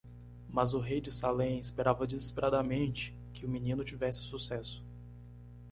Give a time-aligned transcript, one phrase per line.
[0.49, 4.83] Mas o rei de Salem esperava desesperadamente que o menino tivesse sucesso.